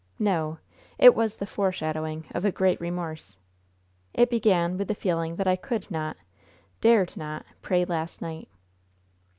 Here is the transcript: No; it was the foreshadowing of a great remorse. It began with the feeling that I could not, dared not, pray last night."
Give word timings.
No; 0.17 0.57
it 0.97 1.13
was 1.13 1.37
the 1.37 1.45
foreshadowing 1.45 2.25
of 2.33 2.43
a 2.43 2.51
great 2.51 2.81
remorse. 2.81 3.37
It 4.15 4.31
began 4.31 4.75
with 4.75 4.87
the 4.87 4.95
feeling 4.95 5.35
that 5.35 5.45
I 5.47 5.55
could 5.55 5.91
not, 5.91 6.17
dared 6.81 7.15
not, 7.15 7.45
pray 7.61 7.85
last 7.85 8.19
night." 8.19 8.49